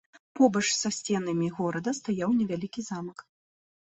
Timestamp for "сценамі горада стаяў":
0.99-2.31